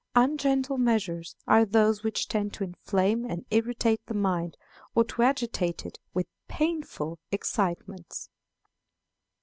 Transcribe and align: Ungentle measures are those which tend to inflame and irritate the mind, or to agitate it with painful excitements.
Ungentle 0.15 0.79
measures 0.79 1.35
are 1.45 1.63
those 1.63 2.01
which 2.01 2.27
tend 2.27 2.55
to 2.55 2.63
inflame 2.63 3.23
and 3.23 3.45
irritate 3.51 4.03
the 4.07 4.15
mind, 4.15 4.57
or 4.95 5.03
to 5.03 5.21
agitate 5.21 5.85
it 5.85 5.99
with 6.11 6.25
painful 6.47 7.19
excitements. 7.31 8.27